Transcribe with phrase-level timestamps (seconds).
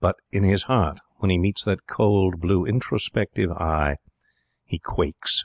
[0.00, 3.98] But, in his heart, when he meets that, cold, blue, introspective eye,
[4.64, 5.44] he quakes.